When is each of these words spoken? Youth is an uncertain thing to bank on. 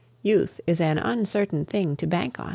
Youth 0.23 0.59
is 0.65 0.81
an 0.81 0.97
uncertain 0.97 1.63
thing 1.63 1.95
to 1.97 2.07
bank 2.07 2.39
on. 2.39 2.49